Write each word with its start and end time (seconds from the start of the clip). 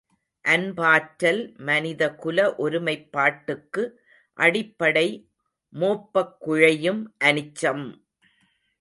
அன்பாற்றல் 0.45 1.39
மனிதகுல 1.61 2.37
ஒருமைப்பாட்டுக்கு 2.57 3.83
அடிப்படை 4.39 5.07
மோப்பக் 5.73 6.37
குழையும் 6.41 7.01
அனிச்சம்! 7.23 7.87